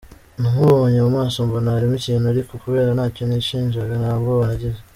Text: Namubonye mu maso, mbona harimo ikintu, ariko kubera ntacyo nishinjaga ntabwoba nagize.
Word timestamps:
Namubonye 0.39 0.99
mu 1.05 1.11
maso, 1.17 1.37
mbona 1.47 1.75
harimo 1.75 1.95
ikintu, 1.99 2.25
ariko 2.33 2.51
kubera 2.63 2.89
ntacyo 2.95 3.23
nishinjaga 3.25 3.93
ntabwoba 4.01 4.43
nagize. 4.49 4.79